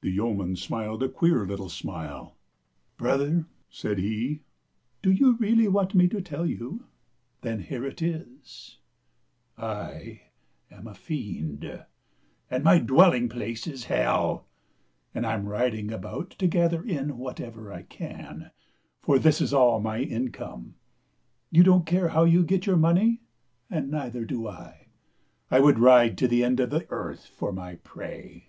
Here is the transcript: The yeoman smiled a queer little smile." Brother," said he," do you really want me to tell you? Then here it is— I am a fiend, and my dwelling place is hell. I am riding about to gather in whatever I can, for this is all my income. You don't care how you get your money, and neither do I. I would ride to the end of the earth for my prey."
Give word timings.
The 0.00 0.10
yeoman 0.10 0.56
smiled 0.56 1.02
a 1.02 1.10
queer 1.10 1.44
little 1.46 1.68
smile." 1.68 2.38
Brother," 2.96 3.44
said 3.68 3.98
he," 3.98 4.40
do 5.02 5.12
you 5.12 5.36
really 5.36 5.68
want 5.68 5.94
me 5.94 6.08
to 6.08 6.22
tell 6.22 6.46
you? 6.46 6.86
Then 7.42 7.60
here 7.60 7.84
it 7.84 8.00
is— 8.00 8.78
I 9.58 10.22
am 10.70 10.86
a 10.86 10.94
fiend, 10.94 11.82
and 12.50 12.64
my 12.64 12.78
dwelling 12.78 13.28
place 13.28 13.66
is 13.66 13.84
hell. 13.92 14.46
I 15.14 15.18
am 15.34 15.44
riding 15.44 15.92
about 15.92 16.30
to 16.30 16.46
gather 16.46 16.82
in 16.82 17.18
whatever 17.18 17.70
I 17.70 17.82
can, 17.82 18.52
for 19.02 19.18
this 19.18 19.42
is 19.42 19.52
all 19.52 19.80
my 19.80 19.98
income. 20.00 20.76
You 21.50 21.62
don't 21.62 21.84
care 21.84 22.08
how 22.08 22.24
you 22.24 22.42
get 22.42 22.64
your 22.64 22.78
money, 22.78 23.20
and 23.68 23.90
neither 23.90 24.24
do 24.24 24.48
I. 24.48 24.86
I 25.50 25.60
would 25.60 25.78
ride 25.78 26.16
to 26.16 26.26
the 26.26 26.42
end 26.42 26.58
of 26.58 26.70
the 26.70 26.86
earth 26.88 27.26
for 27.26 27.52
my 27.52 27.74
prey." 27.74 28.48